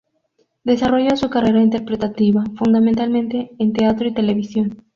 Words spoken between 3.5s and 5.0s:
en teatro y televisión.